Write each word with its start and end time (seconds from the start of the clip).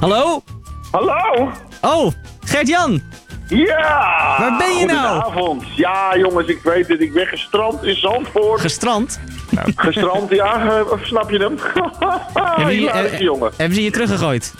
Hallo? 0.00 0.42
Hallo? 0.90 1.50
Oh, 1.80 2.12
Gert-Jan. 2.44 3.02
Ja! 3.48 4.36
Waar 4.38 4.58
ben 4.58 4.76
je 4.76 4.84
nou? 4.86 5.22
Goedenavond. 5.22 5.76
Ja, 5.76 6.16
jongens, 6.16 6.48
ik 6.48 6.60
weet 6.62 6.88
het. 6.88 7.00
Ik 7.00 7.12
ben 7.12 7.26
gestrand 7.26 7.82
in 7.84 7.96
Zandvoort. 7.96 8.60
Gestrand? 8.60 9.20
gestrand, 9.76 10.30
ja. 10.30 10.78
eh, 10.78 10.92
snap 11.02 11.30
je 11.30 11.38
hem? 11.38 11.58
Hebben 12.56 12.80
je, 12.80 12.90
eh, 12.90 13.18
jongen. 13.18 13.52
hebben 13.56 13.76
ze 13.76 13.82
je 13.82 13.90
teruggegooid? 13.90 14.54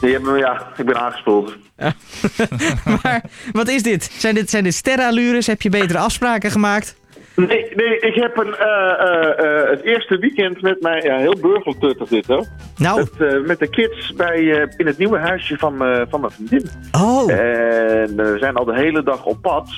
Die 0.00 0.12
hebben 0.12 0.32
me, 0.32 0.38
ja, 0.38 0.66
ik 0.76 0.84
ben 0.86 1.00
aangespoeld. 1.00 1.54
maar 3.02 3.24
wat 3.52 3.68
is 3.68 3.82
dit? 3.82 4.10
Zijn 4.18 4.34
dit, 4.34 4.50
zijn 4.50 4.64
dit 4.64 4.74
sterrenallures? 4.74 5.46
Heb 5.46 5.62
je 5.62 5.68
betere 5.68 5.98
afspraken 5.98 6.50
gemaakt? 6.50 6.96
Nee, 7.36 7.72
nee, 7.74 7.98
ik 7.98 8.14
heb 8.14 8.36
een, 8.36 8.54
eh, 8.54 8.90
eh, 8.90 9.62
eh, 9.62 9.70
het 9.70 9.82
eerste 9.82 10.18
weekend 10.18 10.62
met 10.62 10.80
mij, 10.82 11.02
ja, 11.02 11.16
heel 11.16 11.36
burgerlijk 11.40 11.80
tuttig 11.80 12.08
dit 12.08 12.26
hoor. 12.26 12.44
Nou, 12.76 13.06
Met, 13.18 13.46
met 13.46 13.58
de 13.58 13.68
kids 13.68 14.12
bij, 14.12 14.40
in 14.76 14.86
het 14.86 14.98
nieuwe 14.98 15.18
huisje 15.18 15.56
van, 15.58 15.76
van 16.10 16.20
mijn 16.20 16.32
vriendin. 16.32 16.70
oh. 16.92 17.32
En 17.32 18.16
we 18.16 18.36
zijn 18.38 18.54
al 18.54 18.64
de 18.64 18.74
hele 18.74 19.02
dag 19.02 19.24
op 19.24 19.42
pad. 19.42 19.68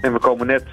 En 0.00 0.12
we 0.12 0.18
komen 0.18 0.46
net 0.46 0.64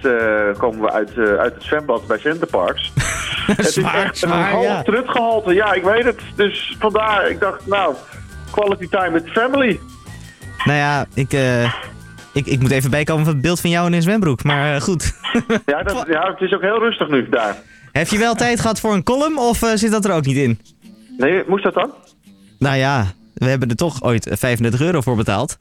komen 0.58 0.82
we 0.82 0.92
uit, 0.92 1.18
uit 1.18 1.54
het 1.54 1.64
zwembad 1.64 2.08
bij 2.08 2.18
Centerparks. 2.18 2.92
het 3.48 3.60
is 3.60 3.74
zwaar, 3.74 3.96
echt 3.96 4.22
een 4.22 4.30
zwaar, 4.30 4.50
half 4.50 4.64
ja. 4.64 4.82
teruggehalte. 4.82 5.54
Ja, 5.54 5.74
ik 5.74 5.84
weet 5.84 6.04
het. 6.04 6.22
Dus 6.36 6.76
vandaar, 6.80 7.30
ik 7.30 7.40
dacht, 7.40 7.68
nou, 7.68 7.96
quality 8.52 8.88
time 8.90 9.12
with 9.12 9.30
family. 9.30 9.80
Nou 10.66 10.78
ja, 10.78 11.06
ik, 11.14 11.34
ik, 12.34 12.46
ik 12.46 12.60
moet 12.60 12.72
even 12.72 12.90
bijkomen 12.90 13.26
van 13.26 13.34
het 13.34 13.42
beeld 13.42 13.62
van 13.62 13.70
jou 13.70 13.88
in 13.88 13.94
een 13.94 14.02
zwembroek. 14.02 14.44
Maar 14.44 14.82
goed. 14.82 15.14
Ja, 15.66 15.84
dat, 15.84 16.06
ja, 16.08 16.32
het 16.32 16.42
is 16.42 16.54
ook 16.54 16.62
heel 16.62 16.80
rustig 16.80 17.08
nu 17.08 17.30
daar. 17.30 17.56
Heb 17.92 18.08
je 18.08 18.18
wel 18.18 18.36
tijd 18.36 18.60
gehad 18.60 18.80
voor 18.80 18.94
een 18.94 19.04
column 19.04 19.38
of 19.38 19.62
eh, 19.62 19.70
zit 19.74 19.92
dat 19.92 20.06
er 20.06 20.14
ook 20.14 20.26
niet 20.26 20.38
in? 20.38 20.60
Nee, 21.18 21.44
moest 21.48 21.64
dat 21.64 21.74
dan? 21.74 21.94
Nou 22.60 22.76
ja, 22.78 23.06
we 23.34 23.46
hebben 23.46 23.70
er 23.70 23.76
toch 23.76 24.04
ooit 24.04 24.28
eh, 24.28 24.38
35 24.38 24.82
euro 24.82 25.02
voor 25.02 25.16
betaald. 25.16 25.58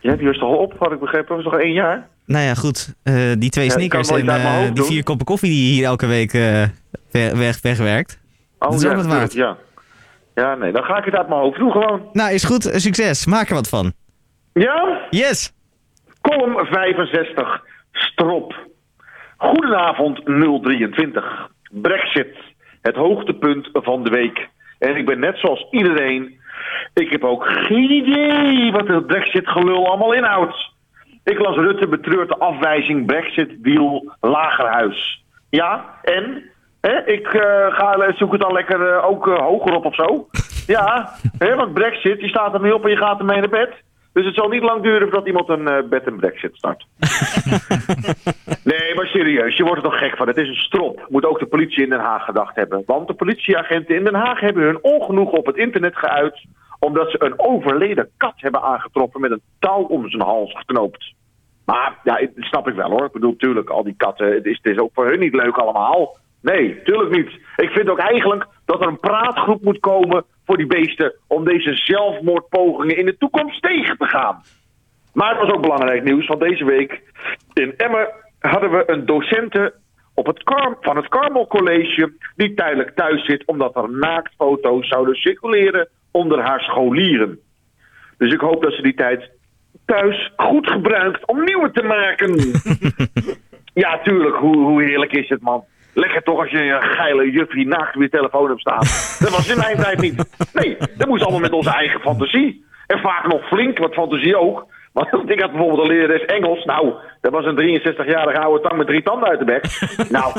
Je 0.00 0.08
hebt 0.08 0.20
juist 0.20 0.40
al 0.40 0.56
op, 0.56 0.74
had 0.78 0.92
ik 0.92 1.00
begrepen. 1.00 1.34
Dat 1.36 1.44
was 1.44 1.52
nog 1.52 1.62
één 1.62 1.72
jaar. 1.72 2.08
Nou 2.26 2.44
ja, 2.44 2.54
goed. 2.54 2.94
eh, 3.02 3.14
die 3.38 3.50
twee 3.50 3.64
Ja, 3.64 3.88
kan 3.88 4.04
en 4.18 4.56
hoofd 4.56 4.74
die 4.74 4.84
vier 4.84 5.02
koppen 5.02 5.26
koffie 5.26 5.50
die 5.50 5.66
je 5.66 5.72
hier 5.72 5.84
elke 5.84 6.06
week 6.06 6.32
weg, 6.32 7.32
weg, 7.32 7.60
wegwerkt. 7.60 8.18
Oh, 8.58 8.70
Dat 8.70 8.78
is 8.78 8.82
ja, 8.84 8.90
ook 8.90 8.96
wat 8.96 9.06
waard. 9.06 9.32
Ja. 9.32 9.56
ja, 10.34 10.54
nee, 10.54 10.72
dan 10.72 10.82
ga 10.82 10.98
ik 10.98 11.04
het 11.04 11.14
uit 11.14 11.28
mijn 11.28 11.40
hoofd 11.40 11.58
doen 11.58 11.70
gewoon. 11.70 12.08
Nou, 12.12 12.32
is 12.32 12.44
goed. 12.44 12.70
Succes. 12.74 13.26
Maak 13.26 13.48
er 13.48 13.54
wat 13.54 13.68
van. 13.68 13.92
Ja? 14.52 15.06
Yes. 15.10 15.52
Column 16.20 16.66
65. 16.66 17.60
Strop. 17.92 18.68
Goedenavond 19.40 20.20
023. 20.24 21.48
Brexit. 21.70 22.36
Het 22.82 22.94
hoogtepunt 22.94 23.68
van 23.72 24.04
de 24.04 24.10
week. 24.10 24.48
En 24.78 24.96
ik 24.96 25.06
ben 25.06 25.18
net 25.18 25.38
zoals 25.38 25.66
iedereen. 25.70 26.38
Ik 26.94 27.10
heb 27.10 27.24
ook 27.24 27.46
geen 27.46 27.90
idee 27.90 28.72
wat 28.72 28.88
het 28.88 29.06
Brexit-gelul 29.06 29.86
allemaal 29.86 30.12
inhoudt. 30.12 30.72
Ik 31.24 31.38
las 31.38 31.56
Rutte 31.56 31.88
betreurt 31.88 32.28
de 32.28 32.38
afwijzing 32.38 33.06
Brexit-deal 33.06 34.16
Lagerhuis. 34.20 35.24
Ja, 35.50 35.84
en? 36.02 36.50
Ik 37.04 37.26
eh, 37.26 37.74
ga, 37.74 38.12
zoek 38.16 38.32
het 38.32 38.40
dan 38.40 38.52
lekker 38.52 38.92
eh, 38.92 39.08
ook 39.08 39.28
eh, 39.28 39.38
hoger 39.38 39.74
op 39.74 39.84
of 39.84 39.94
zo. 39.94 40.26
Ja, 40.66 41.12
hè, 41.38 41.54
want 41.54 41.74
Brexit, 41.74 42.18
die 42.18 42.28
staat 42.28 42.54
er 42.54 42.62
niet 42.62 42.72
op 42.72 42.84
en 42.84 42.90
je 42.90 42.96
gaat 42.96 43.18
ermee 43.18 43.40
naar 43.40 43.48
bed. 43.48 43.72
Dus 44.12 44.24
het 44.24 44.34
zal 44.34 44.48
niet 44.48 44.62
lang 44.62 44.82
duren 44.82 45.00
voordat 45.00 45.26
iemand 45.26 45.48
een 45.48 45.68
eh, 45.68 45.88
bed 45.88 46.04
en 46.04 46.16
Brexit 46.16 46.56
start. 46.56 46.86
nee, 48.72 48.94
maar 48.94 49.06
serieus, 49.06 49.56
je 49.56 49.64
wordt 49.64 49.82
er 49.82 49.90
toch 49.90 49.98
gek 49.98 50.16
van. 50.16 50.28
Het 50.28 50.36
is 50.36 50.48
een 50.48 50.54
strop. 50.54 51.06
Moet 51.08 51.24
ook 51.24 51.38
de 51.38 51.46
politie 51.46 51.82
in 51.82 51.90
Den 51.90 52.00
Haag 52.00 52.24
gedacht 52.24 52.56
hebben. 52.56 52.82
Want 52.86 53.08
de 53.08 53.14
politieagenten 53.14 53.94
in 53.94 54.04
Den 54.04 54.14
Haag 54.14 54.40
hebben 54.40 54.62
hun 54.62 54.82
ongenoegen 54.82 55.38
op 55.38 55.46
het 55.46 55.56
internet 55.56 55.96
geuit... 55.96 56.44
omdat 56.78 57.10
ze 57.10 57.24
een 57.24 57.38
overleden 57.38 58.08
kat 58.16 58.34
hebben 58.36 58.62
aangetroffen 58.62 59.20
met 59.20 59.30
een 59.30 59.42
touw 59.58 59.82
om 59.82 60.08
zijn 60.10 60.22
hals 60.22 60.56
geknoopt. 60.58 61.14
Maar 61.64 61.98
ja, 62.04 62.16
dat 62.18 62.44
snap 62.44 62.68
ik 62.68 62.74
wel 62.74 62.90
hoor. 62.90 63.04
Ik 63.04 63.12
bedoel, 63.12 63.36
tuurlijk, 63.36 63.70
al 63.70 63.84
die 63.84 63.94
katten, 63.96 64.32
het 64.32 64.46
is, 64.46 64.58
het 64.62 64.72
is 64.72 64.78
ook 64.78 64.90
voor 64.94 65.06
hun 65.06 65.18
niet 65.18 65.34
leuk 65.34 65.56
allemaal. 65.56 66.16
Nee, 66.42 66.82
tuurlijk 66.82 67.10
niet. 67.10 67.30
Ik 67.56 67.70
vind 67.70 67.88
ook 67.88 67.98
eigenlijk 67.98 68.46
dat 68.70 68.80
er 68.80 68.86
een 68.86 69.00
praatgroep 69.00 69.62
moet 69.62 69.80
komen 69.80 70.24
voor 70.44 70.56
die 70.56 70.66
beesten 70.66 71.14
om 71.26 71.44
deze 71.44 71.74
zelfmoordpogingen 71.74 72.96
in 72.96 73.06
de 73.06 73.16
toekomst 73.16 73.62
tegen 73.62 73.96
te 73.96 74.04
gaan. 74.04 74.42
Maar 75.12 75.30
het 75.30 75.38
was 75.38 75.54
ook 75.54 75.62
belangrijk 75.62 76.04
nieuws, 76.04 76.26
want 76.26 76.40
deze 76.40 76.64
week 76.64 77.02
in 77.52 77.76
Emmen 77.76 78.08
hadden 78.38 78.70
we 78.70 78.82
een 78.86 79.06
docente 79.06 79.74
op 80.14 80.26
het 80.26 80.42
van 80.80 80.96
het 80.96 81.08
Carmel 81.08 81.46
College 81.46 82.12
die 82.36 82.54
tijdelijk 82.54 82.96
thuis 82.96 83.24
zit 83.24 83.44
omdat 83.46 83.76
er 83.76 83.90
naaktfoto's 83.90 84.88
zouden 84.88 85.14
circuleren 85.14 85.88
onder 86.10 86.40
haar 86.40 86.60
scholieren. 86.60 87.38
Dus 88.18 88.32
ik 88.32 88.40
hoop 88.40 88.62
dat 88.62 88.72
ze 88.72 88.82
die 88.82 88.94
tijd 88.94 89.30
thuis 89.84 90.32
goed 90.36 90.70
gebruikt 90.70 91.26
om 91.26 91.44
nieuwe 91.44 91.70
te 91.70 91.82
maken. 91.82 92.34
ja, 93.84 94.00
tuurlijk. 94.02 94.36
Hoe, 94.36 94.56
hoe 94.56 94.82
heerlijk 94.82 95.12
is 95.12 95.28
het, 95.28 95.40
man? 95.40 95.64
Lekker 95.94 96.22
toch 96.22 96.38
als 96.38 96.50
je 96.50 96.62
een 96.62 96.82
geile 96.82 97.30
juffie 97.30 97.66
naakt 97.66 97.96
op 97.96 98.02
je 98.02 98.08
telefoon 98.08 98.48
hebt 98.48 98.60
staan. 98.60 98.78
Dat 99.24 99.36
was 99.36 99.50
in 99.50 99.58
mijn 99.58 99.76
tijd 99.76 100.00
niet. 100.00 100.24
Nee, 100.52 100.76
dat 100.96 101.08
moest 101.08 101.22
allemaal 101.22 101.40
met 101.40 101.52
onze 101.52 101.70
eigen 101.70 102.00
fantasie. 102.00 102.64
En 102.86 102.98
vaak 102.98 103.26
nog 103.26 103.46
flink 103.46 103.78
wat 103.78 103.94
fantasie 103.94 104.38
ook. 104.38 104.66
Want 104.92 105.30
ik 105.30 105.40
had 105.40 105.50
bijvoorbeeld 105.50 105.80
een 105.80 105.96
lerares 105.96 106.24
Engels. 106.24 106.64
Nou, 106.64 106.94
dat 107.20 107.32
was 107.32 107.44
een 107.44 107.80
63-jarige 107.80 108.40
oude 108.40 108.62
tang 108.62 108.76
met 108.76 108.86
drie 108.86 109.02
tanden 109.02 109.28
uit 109.28 109.38
de 109.38 109.44
bek. 109.44 109.64
Nou, 110.16 110.32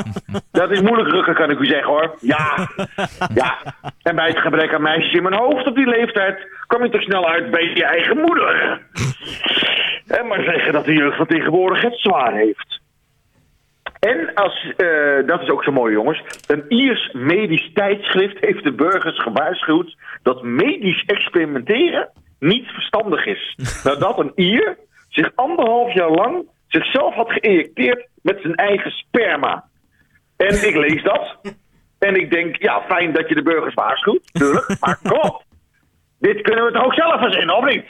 dat 0.50 0.70
is 0.70 0.80
moeilijk 0.80 1.10
rukken, 1.10 1.34
kan 1.34 1.50
ik 1.50 1.58
u 1.58 1.66
zeggen 1.66 1.88
hoor. 1.88 2.14
Ja, 2.20 2.68
ja. 3.34 3.58
En 4.02 4.14
bij 4.14 4.28
het 4.28 4.38
gebrek 4.38 4.74
aan 4.74 4.82
meisjes 4.82 5.12
in 5.12 5.22
mijn 5.22 5.40
hoofd 5.40 5.66
op 5.66 5.74
die 5.74 5.88
leeftijd... 5.88 6.46
kwam 6.66 6.84
je 6.84 6.90
toch 6.90 7.02
snel 7.02 7.28
uit 7.28 7.50
bij 7.50 7.70
je 7.74 7.84
eigen 7.84 8.16
moeder. 8.16 8.80
En 10.06 10.26
maar 10.26 10.42
zeggen 10.42 10.72
dat 10.72 10.84
de 10.84 10.94
jeugd 10.94 11.16
van 11.16 11.26
tegenwoordig 11.26 11.82
het 11.82 11.98
zwaar 11.98 12.32
heeft. 12.32 12.80
En 14.08 14.34
als, 14.34 14.72
eh, 14.76 15.26
dat 15.26 15.42
is 15.42 15.48
ook 15.48 15.64
zo 15.64 15.72
mooi 15.72 15.92
jongens, 15.92 16.22
een 16.46 16.64
Iers 16.68 17.12
medisch 17.12 17.70
tijdschrift 17.74 18.36
heeft 18.40 18.64
de 18.64 18.72
burgers 18.72 19.22
gewaarschuwd 19.22 19.96
dat 20.22 20.42
medisch 20.42 21.04
experimenteren 21.04 22.10
niet 22.38 22.66
verstandig 22.66 23.26
is. 23.26 23.56
Nadat 23.84 24.18
een 24.18 24.32
Ier 24.34 24.78
zich 25.08 25.30
anderhalf 25.34 25.94
jaar 25.94 26.10
lang 26.10 26.48
zichzelf 26.66 27.14
had 27.14 27.32
geïnjecteerd 27.32 28.08
met 28.22 28.38
zijn 28.40 28.54
eigen 28.54 28.90
sperma. 28.90 29.64
En 30.36 30.66
ik 30.68 30.74
lees 30.76 31.02
dat. 31.02 31.40
En 31.98 32.14
ik 32.14 32.30
denk, 32.30 32.56
ja, 32.56 32.82
fijn 32.88 33.12
dat 33.12 33.28
je 33.28 33.34
de 33.34 33.42
burgers 33.42 33.74
waarschuwt, 33.74 34.30
natuurlijk. 34.32 34.76
Maar 34.80 34.98
kom. 35.12 35.40
Dit 36.18 36.40
kunnen 36.40 36.64
we 36.64 36.72
toch 36.72 36.84
ook 36.84 36.94
zelf 36.94 37.20
verzinnen, 37.20 37.56
of 37.56 37.64
niet? 37.64 37.86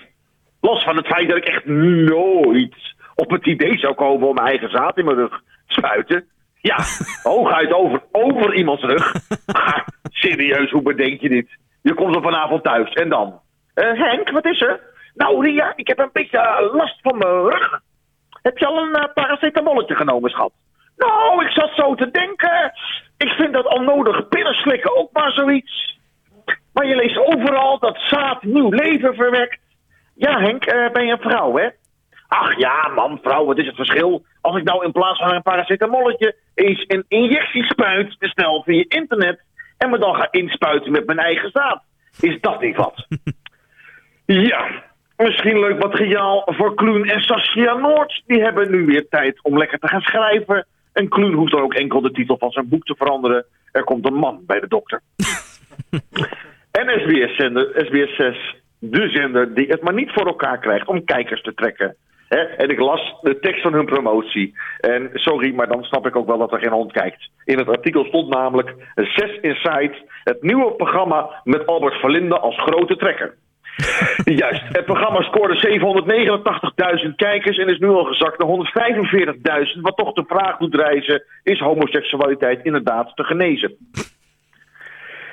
Los 0.60 0.84
van 0.84 0.96
het 0.96 1.06
feit 1.06 1.28
dat 1.28 1.36
ik 1.36 1.44
echt 1.44 1.64
nooit 1.66 2.94
op 3.14 3.30
het 3.30 3.46
idee 3.46 3.78
zou 3.78 3.94
komen 3.94 4.28
om 4.28 4.34
mijn 4.34 4.46
eigen 4.46 4.70
zaad 4.70 4.98
in 4.98 5.04
mijn 5.04 5.16
rug 5.16 5.42
spuiten. 5.72 6.24
Ja, 6.60 6.76
hooguit 7.30 7.72
over, 7.72 8.02
over 8.12 8.54
iemands 8.54 8.82
rug. 8.82 9.12
Maar 9.52 9.86
serieus, 10.10 10.70
hoe 10.70 10.82
bedenk 10.82 11.20
je 11.20 11.28
dit? 11.28 11.48
Je 11.82 11.94
komt 11.94 12.14
er 12.14 12.22
vanavond 12.22 12.62
thuis 12.62 12.92
en 12.92 13.08
dan? 13.08 13.40
Eh, 13.74 13.92
Henk, 13.92 14.30
wat 14.30 14.44
is 14.44 14.60
er? 14.60 14.80
Nou, 15.14 15.44
Ria, 15.44 15.72
ik 15.76 15.86
heb 15.86 15.98
een 15.98 16.10
beetje 16.12 16.38
eh, 16.38 16.74
last 16.74 17.00
van 17.00 17.18
mijn 17.18 17.42
rug. 17.42 17.80
Heb 18.42 18.58
je 18.58 18.66
al 18.66 18.78
een 18.78 18.96
uh, 18.96 19.12
paracetamolletje 19.14 19.94
genomen, 19.94 20.30
schat? 20.30 20.52
Nou, 20.96 21.44
ik 21.44 21.50
zat 21.50 21.70
zo 21.74 21.94
te 21.94 22.10
denken. 22.10 22.72
Ik 23.16 23.28
vind 23.28 23.52
dat 23.52 23.74
onnodig 23.74 24.28
pillen 24.28 24.54
slikken 24.54 24.96
ook 24.96 25.12
maar 25.12 25.32
zoiets. 25.32 25.98
Maar 26.72 26.86
je 26.86 26.96
leest 26.96 27.18
overal 27.18 27.78
dat 27.78 27.98
zaad 27.98 28.42
nieuw 28.42 28.70
leven 28.70 29.14
verwekt. 29.14 29.58
Ja, 30.14 30.38
Henk, 30.40 30.64
ben 30.92 31.06
je 31.06 31.12
een 31.12 31.30
vrouw, 31.30 31.56
hè? 31.56 31.68
Ach 32.32 32.58
ja, 32.58 32.88
man, 32.88 33.18
vrouw, 33.22 33.44
wat 33.44 33.58
is 33.58 33.66
het 33.66 33.74
verschil? 33.74 34.24
Als 34.40 34.56
ik 34.56 34.64
nou 34.64 34.84
in 34.84 34.92
plaats 34.92 35.18
van 35.18 35.34
een 35.34 35.42
paracetamolletje 35.42 36.36
eens 36.54 36.84
een 36.88 37.04
injectiespuit 37.08 38.18
bestel 38.18 38.62
via 38.62 38.84
internet 38.88 39.40
en 39.78 39.90
me 39.90 39.98
dan 39.98 40.14
ga 40.14 40.28
inspuiten 40.30 40.92
met 40.92 41.06
mijn 41.06 41.18
eigen 41.18 41.50
zaad. 41.50 41.82
Is 42.20 42.40
dat 42.40 42.60
niet 42.60 42.76
wat? 42.76 43.06
ja, 44.50 44.82
misschien 45.16 45.58
leuk 45.58 45.78
materiaal 45.78 46.42
voor 46.46 46.74
Kloen 46.74 47.04
en 47.04 47.20
Saskia 47.20 47.74
Noord. 47.74 48.22
Die 48.26 48.42
hebben 48.42 48.70
nu 48.70 48.84
weer 48.86 49.08
tijd 49.08 49.42
om 49.42 49.58
lekker 49.58 49.78
te 49.78 49.88
gaan 49.88 50.00
schrijven. 50.00 50.66
En 50.92 51.08
Kloen 51.08 51.32
hoeft 51.32 51.52
dan 51.52 51.62
ook 51.62 51.74
enkel 51.74 52.00
de 52.00 52.10
titel 52.10 52.38
van 52.38 52.50
zijn 52.50 52.68
boek 52.68 52.84
te 52.84 52.94
veranderen. 52.96 53.44
Er 53.72 53.84
komt 53.84 54.06
een 54.06 54.14
man 54.14 54.42
bij 54.46 54.60
de 54.60 54.68
dokter. 54.68 55.00
en 56.80 57.00
SBS-zender, 57.00 57.70
SBS 57.74 58.16
6, 58.16 58.56
de 58.78 59.08
zender 59.08 59.54
die 59.54 59.66
het 59.66 59.82
maar 59.82 59.94
niet 59.94 60.12
voor 60.12 60.26
elkaar 60.26 60.58
krijgt 60.58 60.86
om 60.86 61.04
kijkers 61.04 61.42
te 61.42 61.54
trekken. 61.54 61.96
En 62.38 62.68
ik 62.68 62.78
las 62.78 63.14
de 63.20 63.38
tekst 63.38 63.62
van 63.62 63.72
hun 63.72 63.84
promotie. 63.84 64.54
En 64.80 65.10
sorry, 65.14 65.54
maar 65.54 65.68
dan 65.68 65.84
snap 65.84 66.06
ik 66.06 66.16
ook 66.16 66.26
wel 66.26 66.38
dat 66.38 66.52
er 66.52 66.58
geen 66.58 66.72
hond 66.72 66.92
kijkt. 66.92 67.30
In 67.44 67.58
het 67.58 67.68
artikel 67.68 68.04
stond 68.04 68.28
namelijk 68.28 68.74
6 68.94 69.38
Inside, 69.40 69.94
het 70.24 70.42
nieuwe 70.42 70.72
programma 70.72 71.40
met 71.44 71.66
Albert 71.66 71.94
Verlinde 71.94 72.38
als 72.38 72.56
grote 72.56 72.96
trekker. 72.96 73.34
Juist, 74.24 74.62
het 74.68 74.84
programma 74.84 75.22
scoorde 75.22 75.80
789.000 77.06 77.14
kijkers 77.16 77.58
en 77.58 77.68
is 77.68 77.78
nu 77.78 77.88
al 77.88 78.04
gezakt 78.04 78.38
naar 78.38 78.48
145.000. 79.74 79.80
Wat 79.80 79.96
toch 79.96 80.12
de 80.12 80.24
vraag 80.26 80.56
doet 80.56 80.74
reizen, 80.74 81.24
is 81.42 81.58
homoseksualiteit 81.58 82.64
inderdaad 82.64 83.12
te 83.16 83.24
genezen? 83.24 83.76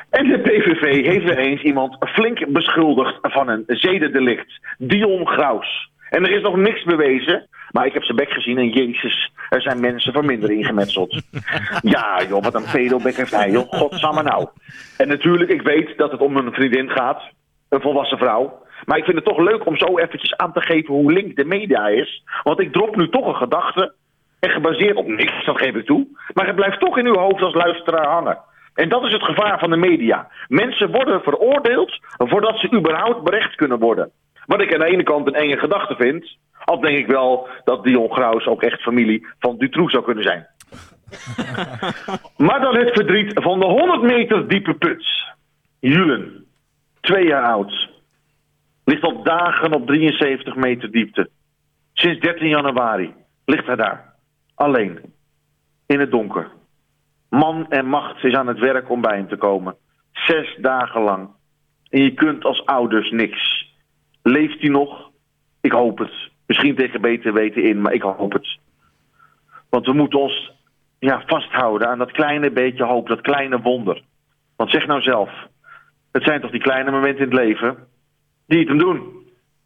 En 0.10 0.28
de 0.28 0.40
PVV 0.40 1.06
heeft 1.06 1.25
weer 1.25 1.38
eens 1.38 1.62
iemand 1.62 1.98
flink 2.00 2.48
beschuldigd 2.48 3.18
van 3.22 3.50
een 3.50 3.63
zedendelict. 3.68 4.60
Dion 4.78 5.28
Graus. 5.28 5.90
En 6.09 6.25
er 6.25 6.31
is 6.31 6.41
nog 6.41 6.56
niks 6.56 6.83
bewezen. 6.83 7.47
Maar 7.71 7.85
ik 7.85 7.94
heb 7.94 8.03
zijn 8.03 8.17
bek 8.17 8.29
gezien 8.29 8.57
en 8.57 8.69
jezus, 8.69 9.31
er 9.50 9.61
zijn 9.61 9.79
mensen 9.79 10.13
voor 10.13 10.25
minder 10.25 10.51
ingemetseld. 10.51 11.21
Ja 11.81 12.21
joh, 12.29 12.44
wat 12.44 12.53
een 12.56 12.71
pedobek 12.71 13.15
heeft 13.15 13.35
hij 13.35 13.51
joh. 13.51 13.67
Godsamme 13.69 14.23
nou. 14.23 14.47
En 14.97 15.07
natuurlijk, 15.07 15.51
ik 15.51 15.61
weet 15.61 15.97
dat 15.97 16.11
het 16.11 16.21
om 16.21 16.38
een 16.38 16.53
vriendin 16.53 16.89
gaat. 16.89 17.21
Een 17.69 17.81
volwassen 17.81 18.17
vrouw. 18.17 18.61
Maar 18.85 18.97
ik 18.97 19.03
vind 19.03 19.15
het 19.15 19.25
toch 19.25 19.38
leuk 19.38 19.65
om 19.65 19.77
zo 19.77 19.97
eventjes 19.97 20.38
aan 20.38 20.53
te 20.53 20.61
geven 20.61 20.94
hoe 20.94 21.13
link 21.13 21.35
de 21.35 21.45
media 21.45 21.88
is. 21.88 22.23
Want 22.44 22.59
ik 22.59 22.71
drop 22.71 22.95
nu 22.95 23.09
toch 23.09 23.27
een 23.27 23.35
gedachte. 23.35 23.94
En 24.39 24.50
gebaseerd 24.50 24.95
op 24.95 25.07
niks, 25.07 25.45
dat 25.45 25.57
geef 25.57 25.75
ik 25.75 25.85
toe. 25.85 26.07
Maar 26.33 26.45
het 26.45 26.55
blijft 26.55 26.79
toch 26.79 26.97
in 26.97 27.05
uw 27.05 27.17
hoofd 27.17 27.41
als 27.41 27.53
luisteraar 27.53 28.07
hangen. 28.07 28.38
En 28.73 28.89
dat 28.89 29.05
is 29.05 29.12
het 29.12 29.23
gevaar 29.23 29.59
van 29.59 29.69
de 29.69 29.77
media. 29.77 30.27
Mensen 30.47 30.91
worden 30.91 31.21
veroordeeld 31.21 32.00
voordat 32.17 32.59
ze 32.59 32.73
überhaupt 32.73 33.23
berecht 33.23 33.55
kunnen 33.55 33.79
worden. 33.79 34.12
Wat 34.50 34.62
ik 34.62 34.74
aan 34.74 34.80
de 34.80 34.86
ene 34.86 35.04
kant 35.04 35.28
een 35.28 35.34
enge 35.34 35.57
gedachte 35.57 35.96
vind. 35.96 36.38
Al 36.66 36.80
denk 36.80 36.98
ik 36.98 37.07
wel 37.07 37.48
dat 37.63 37.84
Dion 37.84 38.12
Graus 38.12 38.46
ook 38.46 38.63
echt 38.63 38.81
familie 38.81 39.28
van 39.40 39.57
Dutroux 39.57 39.92
zou 39.92 40.04
kunnen 40.04 40.24
zijn. 40.24 40.48
maar 42.48 42.62
dan 42.62 42.78
het 42.78 42.90
verdriet 42.94 43.31
van 43.34 43.60
de 43.60 43.66
100 43.66 44.01
meter 44.01 44.48
diepe 44.48 44.74
put. 44.74 45.06
Julen, 45.80 46.46
twee 47.00 47.25
jaar 47.25 47.44
oud. 47.44 47.90
Ligt 48.86 49.04
al 49.04 49.24
dagen 49.24 49.74
op 49.74 49.88
73 49.88 50.56
meter 50.56 50.92
diepte. 50.92 51.30
Sinds 51.94 52.19
13 52.19 52.48
januari 52.48 53.13
ligt 53.46 53.66
hij 53.66 53.75
daar. 53.75 54.13
Alleen. 54.56 55.00
In 55.86 56.00
het 56.00 56.12
donker. 56.12 56.51
Man 57.30 57.66
en 57.69 57.86
macht 57.86 58.24
is 58.24 58.34
aan 58.34 58.48
het 58.48 58.60
werk 58.60 58.90
om 58.90 59.01
bij 59.01 59.18
hem 59.18 59.28
te 59.28 59.38
komen. 59.38 59.75
Zes 60.12 60.57
dagen 60.62 61.01
lang. 61.01 61.30
En 61.90 62.04
je 62.04 62.13
kunt 62.13 62.46
als 62.46 62.66
ouders 62.66 63.12
niks. 63.12 63.58
Leeft 64.29 64.61
hij 64.61 64.69
nog? 64.69 65.09
Ik 65.61 65.71
hoop 65.71 65.97
het. 65.97 66.11
Misschien 66.45 66.75
tegen 66.75 67.01
beter 67.01 67.33
weten 67.33 67.63
in, 67.63 67.81
maar 67.81 67.93
ik 67.93 68.01
hoop 68.01 68.33
het. 68.33 68.57
Want 69.69 69.85
we 69.85 69.93
moeten 69.93 70.19
ons 70.19 70.51
ja, 70.99 71.23
vasthouden 71.25 71.87
aan 71.87 71.97
dat 71.97 72.11
kleine 72.11 72.51
beetje 72.51 72.83
hoop, 72.83 73.07
dat 73.07 73.21
kleine 73.21 73.61
wonder. 73.61 74.03
Want 74.55 74.71
zeg 74.71 74.85
nou 74.87 75.01
zelf, 75.01 75.29
het 76.11 76.23
zijn 76.23 76.41
toch 76.41 76.51
die 76.51 76.61
kleine 76.61 76.91
momenten 76.91 77.23
in 77.23 77.29
het 77.29 77.39
leven 77.39 77.77
die 78.47 78.59
het 78.59 78.67
hem 78.67 78.77
doen. 78.77 79.19